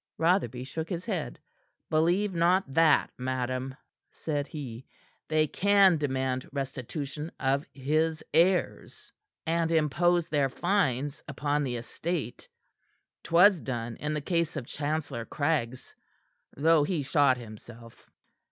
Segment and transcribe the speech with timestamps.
[0.17, 1.37] Rotherby shook his head.
[1.91, 3.75] "Believe not that, madam,"
[4.09, 4.87] said he.
[5.27, 9.11] "They can demand restitution of his heirs
[9.45, 12.49] and impose their fines upon the estate.
[13.21, 15.93] 'Twas done in the case of Chancellor Craggs,
[16.57, 18.09] though he shot himself."